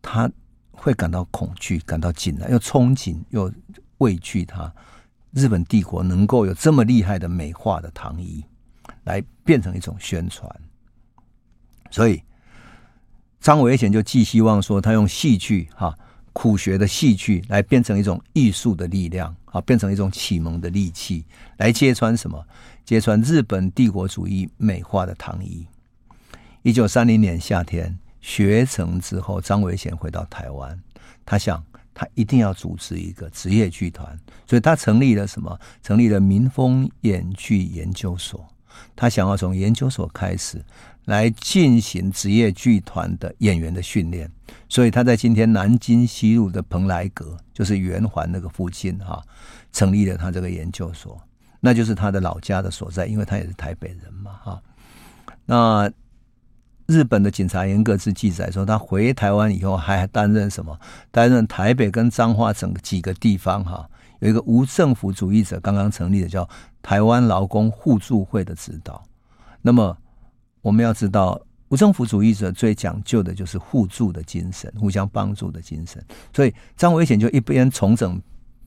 [0.01, 0.27] 他
[0.71, 3.53] 会感到恐惧，感到紧张，又憧憬，又
[3.99, 4.73] 畏惧他
[5.33, 8.43] 日本帝国能够有这么厉害的美化的糖衣，
[9.03, 10.49] 来变成一种宣传。”
[11.91, 12.19] 所以。
[13.39, 15.97] 张维贤就寄希望说，他用戏剧哈
[16.33, 21.23] 苦学的戏剧来变成一种艺术的力量啊，变成一种启蒙的利器，
[21.57, 22.45] 来揭穿什么？
[22.85, 25.65] 揭穿日本帝国主义美化的糖衣。
[26.63, 30.77] 一九三零年夏天学成之后，张维贤回到台湾，
[31.25, 35.57] 他想他一定要组织一个职业剧团，所以他成立了什么？
[35.81, 38.45] 成立了民风演剧研究所。
[38.95, 40.63] 他想要从研究所开始。
[41.09, 44.31] 来进行职业剧团的演员的训练，
[44.69, 49.19] 所以他在今天南京西路的蓬莱阁，就是圆环那个附近哈，
[49.71, 51.19] 成立了他这个研究所，
[51.59, 54.61] 那就是他的老家的所在，因为他也是台北人嘛哈。
[55.47, 55.91] 那
[56.85, 60.79] 日本的警察岩各自记载说，他回台湾以后还担任什么？
[61.09, 66.47] 担任台北跟彰化整个几个地方哈，有一个无政府主义者刚刚成立的叫
[66.83, 69.03] 台湾劳工互助会的指导，
[69.63, 69.97] 那么。
[70.61, 76.03] 我们要知道，无政府主义者最讲究的就是互助的精神，互相帮助的精神。
[76.35, 78.21] 所以张维贤就一边重整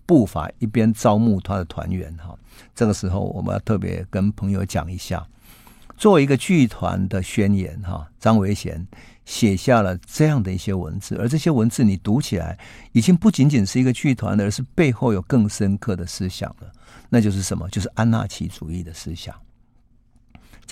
[0.07, 2.15] 步伐，一边招募他的团员。
[2.17, 2.39] 哈，
[2.75, 5.27] 这个时候我们要特别跟朋友讲一下，
[5.97, 7.81] 作为一个剧团的宣言。
[7.83, 8.87] 哈，张维贤
[9.25, 12.59] 写下了这样的一些文字，而这些文字你读起来，
[12.93, 16.73] 已经不仅仅是一个剧团的，而是背后有更深刻的思想了。
[17.09, 17.69] 那就是什么？
[17.69, 19.35] 就是安纳奇主义的思想。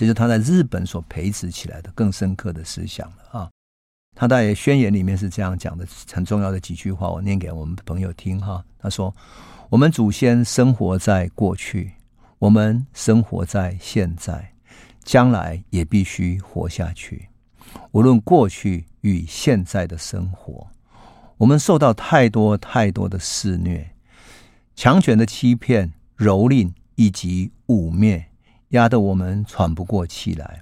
[0.01, 3.51] 这是他在日本所培植起来的更深刻的思想了啊！
[4.15, 8.65] 他在宣言里面是这样讲的，很重要的几句话，我念给我们朋友听哈。
[8.79, 9.15] 他说
[9.69, 11.93] ：“我们祖先生活在过去，
[12.39, 14.51] 我们生活在现在，
[15.03, 17.29] 将来也必须活下去。
[17.91, 20.67] 无论过去与现在的生活，
[21.37, 23.87] 我们受到太多太多的肆虐、
[24.75, 28.23] 强权的欺骗、蹂躏以及污蔑。”
[28.71, 30.61] 压得我们喘不过气来，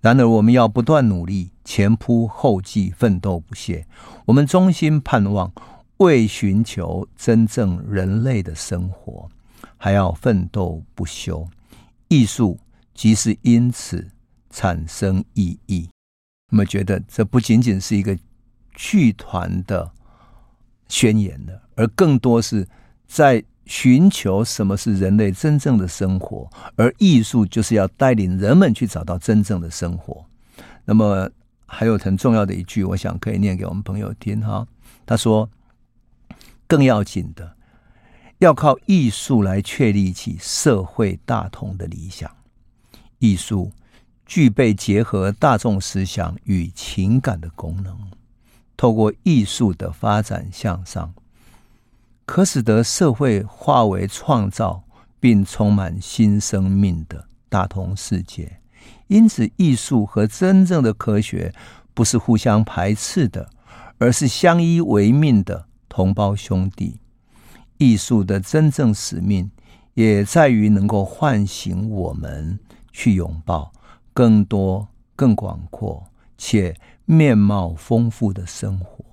[0.00, 3.86] 然而我们要不断努力，前仆后继，奋斗不懈。
[4.26, 5.52] 我们衷心盼望，
[5.98, 9.28] 为寻求真正人类的生活，
[9.76, 11.48] 还要奋斗不休。
[12.08, 12.58] 艺术
[12.94, 14.10] 即是因此
[14.50, 15.88] 产生意义。
[16.50, 18.18] 我们觉得这不仅仅是一个
[18.74, 19.90] 剧团的
[20.88, 22.68] 宣言了，而更多是
[23.06, 23.42] 在。
[23.70, 30.26] 寻求什么是人类真正的生活，而艺术就是要带领人们去找到真正的生活。
[30.84, 31.30] 那么
[31.66, 34.66] 还有很重要的一句，我想可以念给我们朋友听哈。
[35.06, 35.48] 他说
[36.66, 37.56] ：“更要紧的，
[38.38, 42.28] 要靠艺术来确立起社会大同的理想。
[43.20, 43.70] 艺术
[44.26, 47.96] 具备结合大众思想与情感的功能，
[48.76, 51.14] 透过艺术的发展向上，
[52.30, 54.84] 可使得社会化为创造
[55.18, 58.60] 并充满新生命的大同世界。
[59.08, 61.52] 因此，艺术和真正的科学
[61.92, 63.50] 不是互相排斥的，
[63.98, 67.00] 而是相依为命的同胞兄弟。
[67.78, 69.50] 艺术的真正使命，
[69.94, 72.56] 也在于能够唤醒我们
[72.92, 73.72] 去拥抱
[74.14, 76.04] 更多、更广阔
[76.38, 79.04] 且面貌丰富的生活，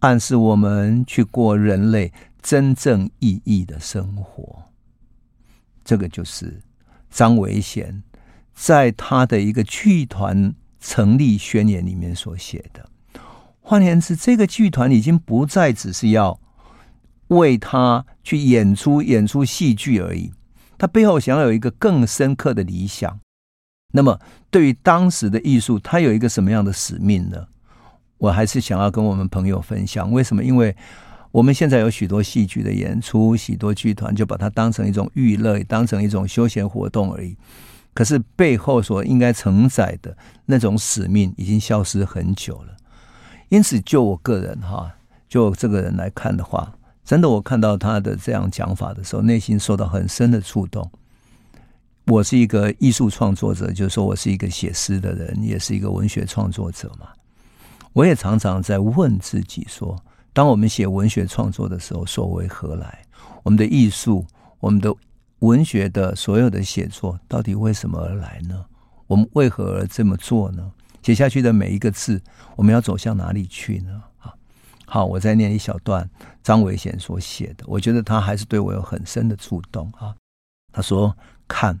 [0.00, 4.64] 暗示我们去过人类真正意义的生活。
[5.84, 6.60] 这个就是
[7.10, 8.02] 张维贤。
[8.54, 12.86] 在他的一个剧团成立宣言里面所写的，
[13.62, 16.38] 换言之，这个剧团已经不再只是要
[17.28, 20.32] 为他去演出演出戏剧而已，
[20.76, 23.18] 他背后想要有一个更深刻的理想。
[23.94, 27.46] 那么，对于当时的艺术，他有一个什么样的使命呢？
[28.18, 30.12] 我还是想要跟我们朋友分享。
[30.12, 30.44] 为什么？
[30.44, 30.76] 因为
[31.32, 37.34] 我们现在有许多戏剧的演出，许多剧团就把它当成一种娱乐，当成一种休闲活动而已。
[37.94, 40.16] 可是背后所应该承载的
[40.46, 42.76] 那种使命已经消失很久了，
[43.48, 44.94] 因此就我个人哈，
[45.28, 46.72] 就这个人来看的话，
[47.04, 50.90] 真的我看到他的这样讲法的时候，内心受到很深的触动。
[52.06, 57.08] 我是一个艺术创作者，就是说我是一个写诗的人，也是一个文学创作者嘛。
[57.92, 63.04] 我也常常在问自己说，当我们写文学创作的时候，所为何来？
[63.42, 64.26] 我们的艺术，
[64.60, 64.94] 我们的。
[65.42, 68.64] 文学的所有的写作到底为什么而来呢？
[69.08, 70.70] 我们为何而这么做呢？
[71.02, 72.22] 写下去的每一个字，
[72.54, 74.04] 我们要走向哪里去呢？
[74.18, 74.32] 啊，
[74.86, 76.08] 好，我再念一小段
[76.44, 80.14] 张维贤所写的，我觉得他还是对我有很深的触动啊。
[80.72, 81.16] 他说
[81.48, 81.80] ：“看，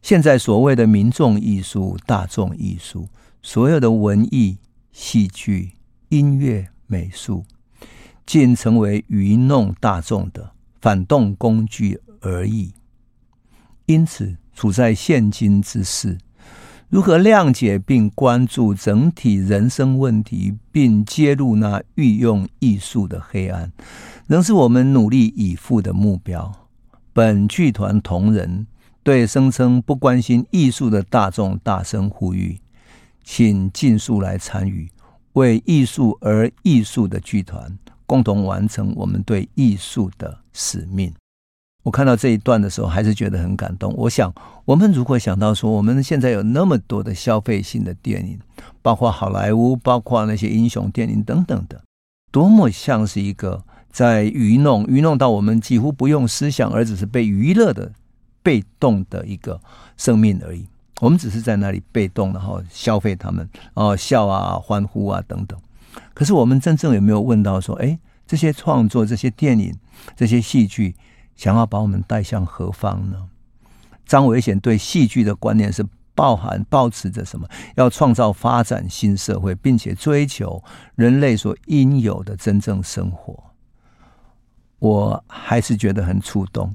[0.00, 3.06] 现在所谓的民众艺术、大众艺术，
[3.42, 4.56] 所有的文艺、
[4.92, 5.72] 戏剧、
[6.08, 7.44] 音乐、美术，
[8.26, 12.72] 竟成为愚弄大众的反动工具。”而已。
[13.86, 16.18] 因此，处在现今之世，
[16.88, 23.72] 如何谅解并关注整体人生问题，并揭露那欲用艺术的黑暗，
[24.28, 26.52] 仍是我们努力以赴的目标。
[27.12, 28.68] 本剧团同仁
[29.02, 32.60] 对声称不关心艺术的大众大声呼吁，
[33.24, 34.88] 请尽速来参与，
[35.34, 41.12] 为艺术而艺术的剧团，共同完成我们对艺术的使命。
[41.84, 43.92] 我看到这一段的时候，还是觉得很感动。
[43.96, 44.32] 我想，
[44.64, 48.38] 我们如果想到说，我们现在有那么多的消费性的电影，
[48.82, 51.82] 包括好莱坞，包括那些英雄电影等等的，
[52.30, 57.90] 多么像是一个在愚弄、愚弄到我们几乎不用思想，而只是被娱乐的
[58.44, 59.60] 被动的一个
[59.96, 60.66] 生命而已。
[61.00, 65.58] 我们只是在那里被动，然后消费他们，哦，笑啊，欢呼啊，等等。
[66.14, 69.76] 可是我们真正有没有问到说，哎，这些创作、这些电影、
[70.14, 70.94] 这些戏剧？
[71.34, 73.28] 想要把我们带向何方呢？
[74.06, 77.48] 张伟贤对戏剧的观念是包含、抱持着什么？
[77.74, 80.62] 要创造、发展新社会，并且追求
[80.94, 83.42] 人类所应有的真正生活。
[84.78, 86.72] 我还是觉得很触动。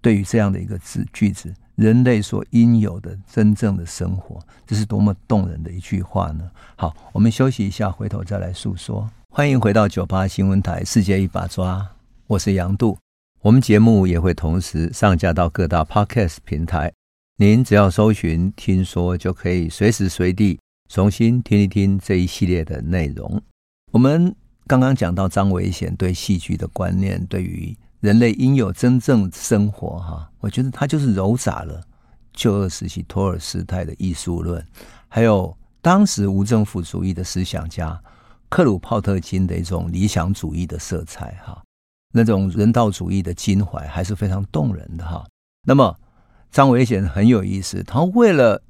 [0.00, 4.38] 对于这样的一个字句子，“人类所应有的真正的生活”，
[4.68, 6.50] 这是多么动人的一句话呢？
[6.76, 9.10] 好，我们休息一下，回头再来诉说。
[9.30, 11.78] 欢迎回到九八新闻台《世界一把抓》，
[12.26, 12.98] 我是杨度。
[13.40, 16.92] 我们节目也会同时上架到各大 Podcast 平台，
[17.38, 23.40] 您只要搜寻“听说”，就可以随时随地重新听一听这一系列的内容。
[23.90, 31.80] 我们刚刚讲到张维贤对戏剧的观念，对于人类应有真正生活，哈，我觉得他就是揉杂了
[32.32, 34.64] 旧二时期托尔斯泰的艺术论，
[35.08, 38.00] 还有当时无政府主义的思想家
[38.48, 41.62] 克鲁泡特金的一种理想主义的色彩，哈。
[42.12, 45.24] 那种人道主义的襟怀还是非常动人的哈。
[45.64, 45.94] 那么
[46.50, 48.60] 张维贤很有意思，他为了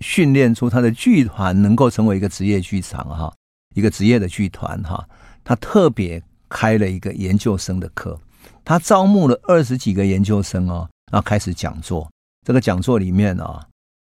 [0.00, 3.32] 训练出他的剧团能够成为一个职业剧场哈，
[3.74, 5.08] 一个职业的剧团哈，
[5.42, 8.20] 他特别开了一个研究生的课，
[8.64, 12.10] 他招募了二十几个研究生哦，然后开始讲座。
[12.46, 13.66] 这个讲座里面啊，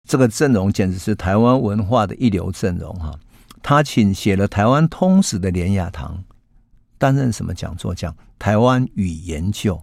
[0.08, 3.18] 这个阵容简直是台湾文化的一流阵容哈。
[3.62, 6.22] 他请写了《台湾通史》的连雅堂。
[6.98, 7.94] 担任什么讲座？
[7.94, 9.82] 讲台湾语研究，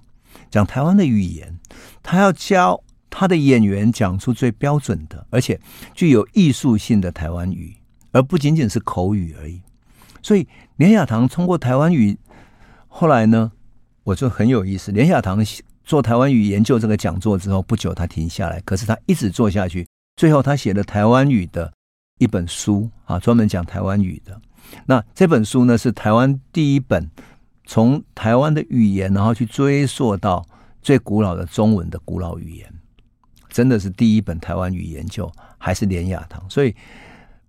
[0.49, 1.59] 讲台湾的语言。
[2.01, 5.59] 他要教他的演员讲出最标准的，而且
[5.93, 7.77] 具有艺术性的台湾语，
[8.13, 9.61] 而不仅仅是口语而已。
[10.23, 10.47] 所以
[10.77, 12.17] 连雅堂通过台湾语，
[12.87, 13.51] 后来呢，
[14.03, 14.91] 我就很有意思。
[14.91, 15.43] 连雅堂
[15.83, 19.87] 做台湾语研究这个讲座之后，不久他停下来，可是他一直做下去。
[20.15, 21.71] 最后他写了台湾语的
[22.19, 24.39] 一本书啊，专门讲台湾语的。
[24.85, 27.09] 那这本书呢，是台湾第一本
[27.65, 30.45] 从台湾的语言，然后去追溯到
[30.81, 32.73] 最古老的中文的古老语言，
[33.49, 36.41] 真的是第一本台湾语研究，还是连雅堂。
[36.49, 36.73] 所以，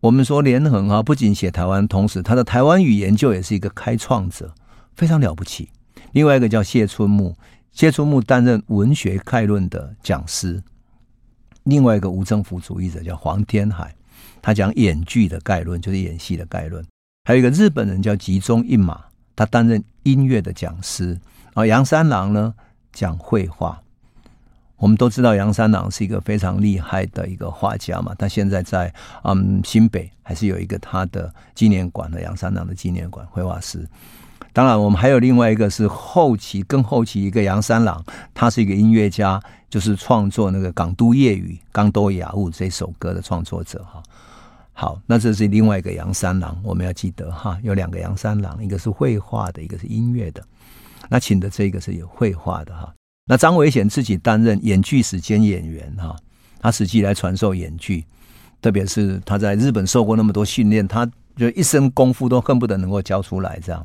[0.01, 4.53] 我们说连横啊，不仅写台湾，同时他的台湾语研究也是一个开创者，
[4.97, 5.69] 非常了不起。
[6.15, 7.35] 另外一个叫谢春木，
[7.73, 10.63] 谢春木担任文学概论的讲师。
[11.65, 13.93] 另外一个无政府主义者叫黄天海，
[14.41, 16.85] 他讲演剧的概论，就是演戏的概论。
[17.25, 19.01] 还有一个日本人叫吉中一马，
[19.35, 21.19] 他担任音乐的讲师。
[21.55, 22.55] 啊，杨三郎呢
[22.93, 23.81] 讲绘画。
[24.77, 28.95] 我们都知道杨三郎是一个非常厉害的一个画家嘛，他现在在
[29.25, 33.85] 嗯新北还是有一个他的纪念馆的杨三郎的纪念馆，绘画师。
[34.55, 38.01] 当然，我们还有另外一个是后期更后期一个杨三郎，
[38.33, 44.01] 他是一个音乐家，就是创作那个《港都夜雨》《港都雅物》这首歌的创作者哈。
[44.73, 50.41] 好，那这是另外一个杨三郎，我们要记得哈，有两个杨三郎，一个是绘画的，一个是音乐的。
[51.09, 52.95] 那请的这个是有绘画的哈。
[53.27, 56.15] 那张维贤自己担任演剧史兼演员哈，
[56.61, 58.05] 他实际来传授演剧，
[58.63, 63.85] 特别是他在日本受过那么多训练，他就一身功夫都恨不得能够教出来这样。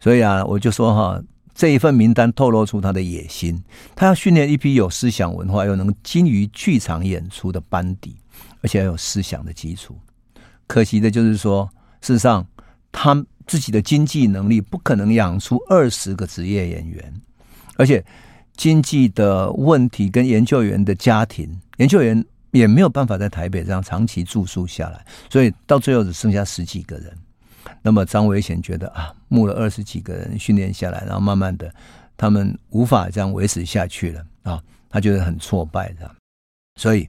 [0.00, 1.22] 所以啊，我就说哈，
[1.54, 3.62] 这一份名单透露出他的野心，
[3.94, 8.16] 他要训练一批有思想文化又能精于剧场演出的班底，
[8.62, 9.94] 而且要有思想的基础。
[10.66, 11.68] 可惜的就是说，
[12.00, 12.46] 事实上
[12.90, 13.14] 他
[13.46, 17.20] 自己的经济能力不可能养出二十个职业演员，
[17.76, 18.02] 而且
[18.56, 27.12] 经济的问题跟研究员的家庭，研究员也没有办法在台北这样长期住宿下来，所以到最后只剩下十几个人。
[27.82, 31.72] 那么张维贤觉得啊，募了二十几个人训练下来，然后慢慢的，
[32.16, 36.10] 他们无法这样维持下去了啊，他觉得很挫败的，
[36.76, 37.08] 所以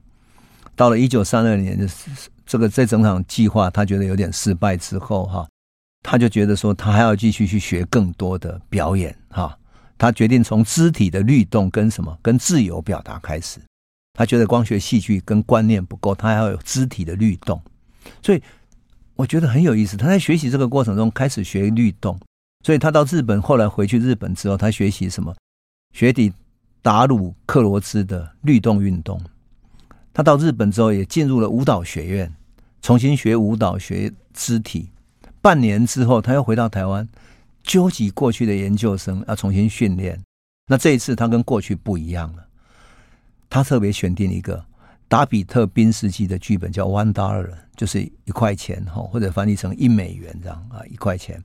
[0.76, 1.78] 到了一九三二年，
[2.46, 5.48] 这个这整场计划他觉得有点失败之后哈，
[6.02, 9.58] 他就觉得说他还要继续去学更多的表演哈，
[9.98, 13.60] 他决定从肢体的律动跟什么跟自由表达开始，
[14.14, 17.60] 他觉得光学戏剧跟观念不够，他还要有肢体的律动，
[18.22, 18.42] 所以。
[19.14, 19.96] 我觉得很有意思。
[19.96, 22.18] 他在学习这个过程中开始学律动，
[22.64, 25.34] 所以他到日本，后来回去日本之后，他学习什么？
[25.92, 26.32] 学习
[26.80, 29.20] 达鲁克罗兹的律动运动。
[30.14, 32.32] 他到日本之后，也进入了舞蹈学院，
[32.80, 34.88] 重新学舞蹈、学肢体。
[35.40, 37.08] 半年之后，他又回到台湾，
[37.62, 40.20] 纠集过去的研究生要重新训练。
[40.66, 42.46] 那这一次，他跟过去不一样了。
[43.50, 44.64] 他特别选定一个。
[45.12, 47.46] 达比特·宾斯基的剧本叫《One Dollar》，
[47.76, 51.38] 就是一块钱哈，或者翻译成一美元这样啊，一块钱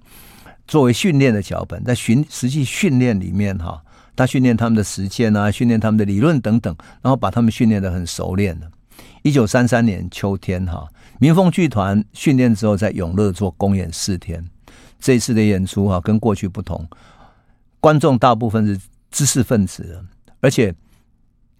[0.69, 3.83] 作为训练的脚本，在训实际训练里面哈，
[4.15, 8.71] 他训练他们的实践啊，训练他们的理论等等，然后把他们训练得很熟练了。
[9.21, 10.87] 一九三三年秋天哈，
[11.19, 14.41] 民丰剧团训练之后，在永乐做公演四天。
[14.97, 16.87] 这一次的演出哈，跟过去不同，
[17.81, 18.79] 观众大部分是
[19.11, 20.01] 知识分子，
[20.39, 20.73] 而且。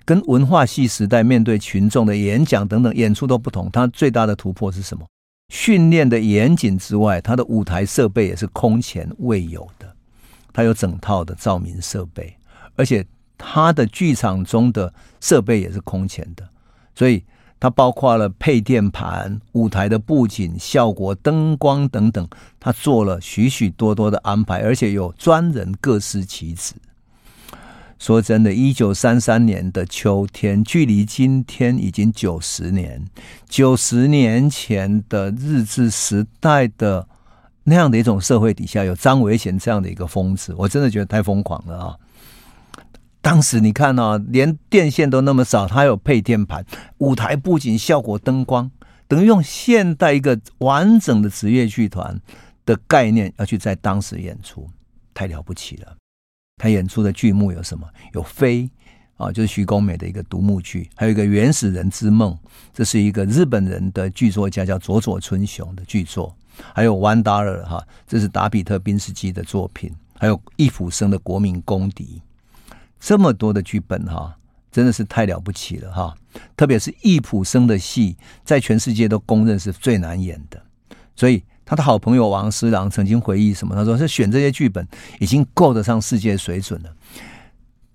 [0.08, 5.06] 跟文化系时代面对群众的演讲等等演出都不同，它最大的突破是什么？
[5.50, 9.94] 训练的严谨之外，它的舞台设备也是空前未有的。
[10.54, 12.34] 它有整套的照明设备，
[12.78, 13.06] 而且
[13.38, 16.48] 它的剧场中的设备也是空前的。
[16.96, 17.22] 所以
[17.60, 22.26] 它包括了配电盘、舞台的布景、效果、灯光等等，
[22.62, 26.74] 它做了许许多多的安排，而且有专人各司其职。
[28.00, 33.04] 说真的，一九三三年的秋天，距离今天已经九十年。
[33.50, 37.08] 九十年前的日治时代的
[37.64, 41.96] 那样的一种社会底下，有张维贤这样的一个疯子，我真的觉得太疯狂了啊！
[43.20, 46.64] 当时你看啊，连电线都那么少，他有配电盘，
[47.00, 48.72] 舞台布景、效果、灯光，
[49.08, 52.22] 等于用现代一个完整的职业剧团
[52.66, 54.70] 的概念要去在当时演出，
[55.14, 55.98] 太了不起了。
[56.58, 57.88] 他演出的剧目有什么？
[58.14, 58.64] 有《飞》
[59.24, 62.34] 啊，就是徐公美的一个独幕剧；还有一个《原始人之梦》，
[62.74, 66.36] 这是一个日本人的剧作家叫佐佐春雄的剧作；
[66.74, 72.22] 还有《One Dollar》哈，这是达比特·宾斯基的作品；还有易卜生的《国民公敌》。
[73.00, 74.36] 这么多的剧本哈，
[74.72, 76.16] 真的是太了不起了哈！
[76.56, 80.60] 特别是易卜生的戏，在全世界都公认是最难演的，
[81.16, 81.44] 所以。
[81.68, 83.76] 他的好朋友王思郎曾经回忆什么？
[83.76, 84.88] 他说：“是选这些剧本
[85.20, 86.90] 已经够得上世界水准了。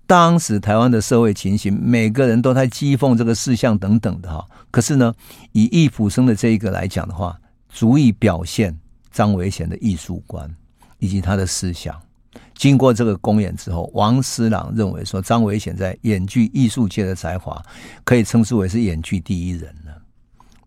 [0.05, 4.45] 当时台湾的社会情形，每个人都在讥讽这个事项等等的哈。
[4.69, 5.11] 可是呢，
[5.53, 7.35] 以易卜生的这一个来讲的话，
[7.67, 8.77] 足以表现
[9.11, 10.47] 张维贤的艺术观
[10.99, 11.99] 以及他的思想。
[12.53, 17.59] 经过这个公演之后，王思郎认为说，张维贤在演剧艺术界的才华
[18.03, 20.02] 可以称之为是演剧第一人了。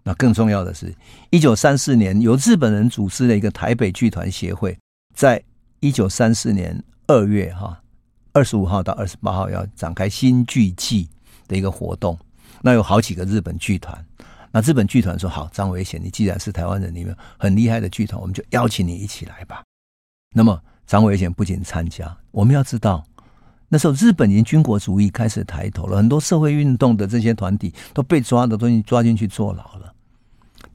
[0.07, 0.95] 那更重要的是，
[1.31, 4.79] 一九三四年由日本人组织的一个台北剧团协会，
[5.17, 5.43] 在
[5.81, 7.77] 一九三四年二月哈
[8.33, 11.09] 二十五号到二十八号要展开新剧季
[11.49, 12.17] 的一个活动。
[12.63, 14.07] 那有好几个日本剧团，
[14.53, 19.65] 那日本剧团说好，张伟贤，你既然是台湾人里面很厉害的剧团，我们就邀请你一起来吧。
[20.37, 23.05] 那么张伟贤不仅参加，我们要知道。
[23.69, 29.93] 那时候，日本已经军国主义开始抬头了，很多社会运动的这些团体都被抓的东西抓进去坐牢了。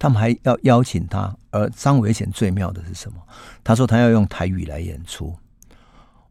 [0.01, 3.17] 他们还要邀请他，而张伟贤最妙的是什么？
[3.63, 5.31] 他说他要用台语来演出。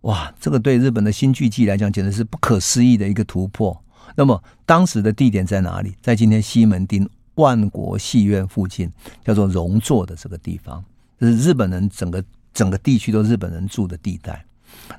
[0.00, 3.80] 哇，这个对日本的新剧季来讲，简直是不可思议的一个突破。
[4.16, 5.94] 那么当时的地点在哪里？
[6.02, 8.90] 在今天西门町万国戏院附近，
[9.24, 10.84] 叫做荣座的这个地方，
[11.20, 14.44] 这是日本人整个整个地区都日本人住的地带。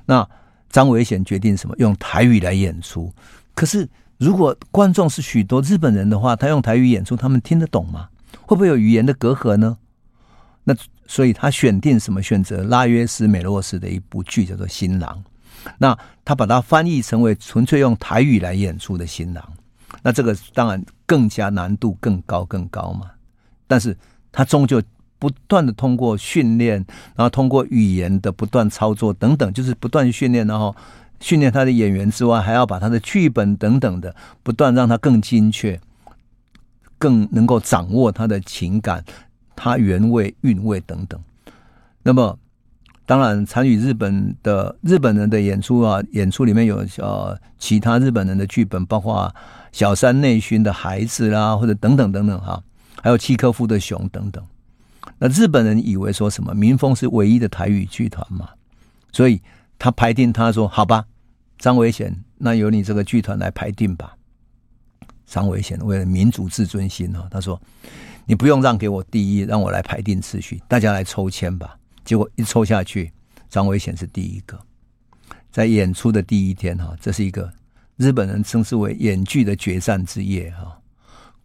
[0.06, 0.26] 那
[0.70, 1.74] 张伟贤决定什么？
[1.76, 3.12] 用台语来演出。
[3.54, 8.08] 可是，如果观众是许多日本人的话，他用台语演出，他们听得懂吗？
[8.52, 9.78] 会不会有语言的隔阂呢？
[10.64, 10.74] 那
[11.06, 12.22] 所以他选定什么？
[12.22, 15.24] 选择拉约斯美洛斯的一部剧，叫做《新郎》。
[15.78, 19.42] 那他把它翻译成为纯粹用台语来演出的《新郎》。
[20.02, 23.10] 那这个当然更加难度更高更高嘛。
[23.66, 23.96] 但是
[24.30, 24.82] 他终究。
[25.18, 26.84] 不断的通过训练，
[27.14, 30.74] 然后通过语言的不断操作等等，就是不断训练，然后
[31.20, 35.80] 训练他的演员之外，还要把他的剧本等等的不断让他更精确，
[37.02, 39.04] 更能够掌握他的情感、
[39.56, 41.20] 他原味韵味等等。
[42.04, 42.38] 那么，
[43.04, 49.34] 当然参与日本的日本人的演出啊，演出里面有呃其他日本人的剧本，包括
[49.72, 52.62] 小山内勋的孩子啦，或者等等等等哈，
[53.02, 54.44] 还有契诃夫的熊等等。
[55.18, 58.50] 那日本人以为说什么民风是唯一的台语剧团嘛，
[59.10, 59.42] 所以
[59.76, 61.04] 他排定他说好吧，
[61.58, 64.14] 张维贤，那由你这个剧团来排定吧。
[65.32, 67.58] 张伟贤为了民主自尊心哈，他说
[68.26, 71.74] 你不用让给我第一，让我来排定次序，大家来抽签吧。
[72.04, 73.10] 结果一抽下去，
[73.48, 74.60] 张伟贤是第一个。
[75.50, 77.50] 在演出的第一天哈，这是一个
[77.96, 80.78] 日本人称之为演剧的决战之夜哈，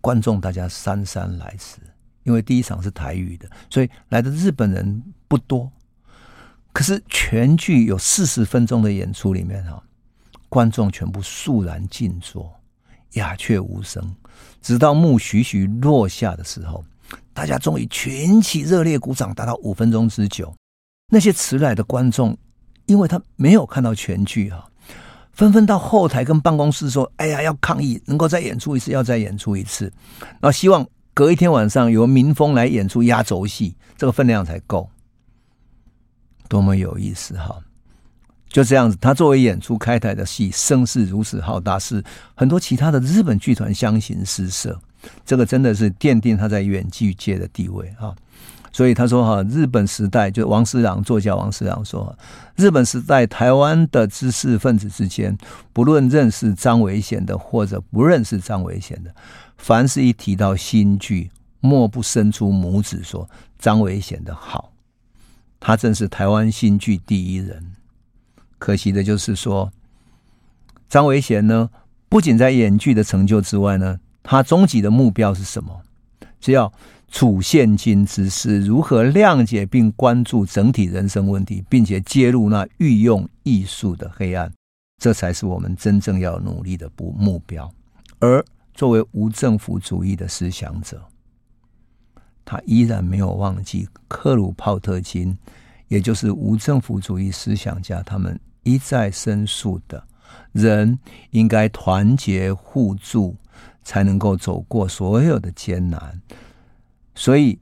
[0.01, 1.77] 观众大家姗姗来迟。
[2.23, 5.71] 因为第一场是台语的，所以来的日本人不多。
[6.73, 9.81] 可是全剧有四十分钟的演出里面哈，
[10.49, 12.53] 观众全部肃然静坐，
[13.13, 14.15] 鸦雀无声，
[14.61, 16.83] 直到幕徐徐落下的时候，
[17.33, 20.53] 大家终于群起热烈鼓掌，达到五分钟之久。
[21.11, 22.37] 那些迟来的观众，
[22.85, 24.69] 因为他没有看到全剧哈，
[25.33, 29.91] 纷纷到后台跟办公室说：“哎呀，要抗议，能够再演出一次，要再演出一次。”
[30.39, 30.85] 然后希望。
[31.13, 34.87] 隔一天晚上由民风来演出压轴戏，这个分量才够，
[36.47, 37.59] 多么有意思哈！
[38.49, 44.79] 就这样子，他作为演出开台的戏，声势如此浩大，是很多其他的日本剧团相形失色。
[45.25, 48.15] 这个真的是奠定他在远剧界的地位啊。
[48.71, 52.15] 所以他说哈，日本时代就王思郎作家王思郎说，
[52.55, 55.35] 日本时代台湾的知识分子之间，
[55.73, 59.13] 不论认识张维贤的或者不认识张维贤的。
[59.57, 63.27] 凡是一提到新剧，莫不伸出拇指说
[63.57, 64.71] 张维贤的好，
[65.59, 67.76] 他正是台湾新剧第一人。
[68.57, 69.71] 可惜的就是说，
[70.89, 71.69] 张维贤呢，
[72.09, 75.81] 不仅在演剧的成就之外呢，他终极的目标是什么？
[76.39, 76.71] 只要
[77.09, 84.51] 处现今之事，如何谅解并关注整体人生问题，并且揭露那御用艺术的黑暗，
[85.01, 87.71] 这才是我们真正要努力的不目标。
[88.19, 88.43] 而
[88.73, 91.01] 作为无政府主义的思想者，
[92.45, 95.37] 他依然没有忘记克鲁泡特金，
[95.87, 100.03] 也就是无政府主义思想家，他们一再申诉的：
[100.51, 100.97] 人
[101.31, 103.35] 应该团结互助，
[103.83, 106.21] 才能够走过所有的艰难。
[107.15, 107.59] 所以，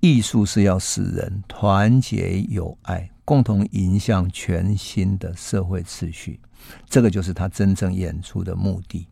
[0.00, 6.40] 艺术是要使人团结友爱，共同迎向全新的社会秩序。
[6.88, 9.06] 这个就是他真正演出的目的。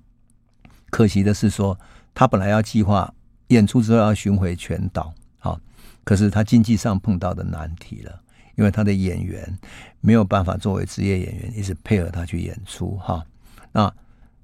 [0.90, 1.78] 可惜的是说，
[2.14, 3.12] 他本来要计划
[3.48, 5.60] 演出之后要巡回全岛，好，
[6.02, 8.22] 可是他经济上碰到的难题了，
[8.58, 9.58] 因为他的演员
[10.00, 13.24] 没有办法作为职业演员一直配合他去演出，哈，
[13.72, 13.90] 那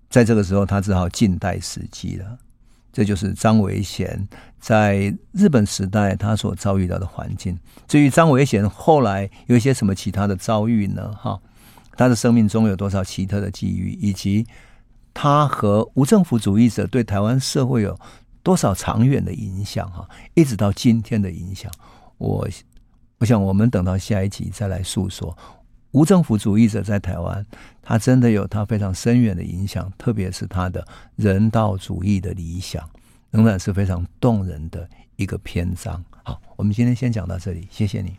[0.08, 2.38] 在这个时候他只好静待时机了。
[2.92, 4.26] 这就是张维贤
[4.60, 7.58] 在日本时代他所遭遇到的环境。
[7.88, 11.12] 至于张维贤后来有一些什么其他的遭遇呢？
[11.20, 11.40] 哈，
[11.96, 14.46] 他的生命中有多少奇特的际遇，以及。
[15.16, 17.96] 他和无政府主义者对台湾社会有
[18.42, 19.88] 多少长远的影响？
[19.92, 21.70] 哈，一直到今天的影响，
[22.18, 22.48] 我
[23.24, 25.34] 我想我们等到下一集再来诉说
[25.92, 27.46] 无政府主义者在台湾，
[27.80, 32.86] 他真的有他非常深远的影响，特别是他的人道主义的理想。
[33.30, 36.04] 仍然是非常动人的一个篇章。
[36.22, 38.14] 好，我们今天先讲到这里，谢谢你。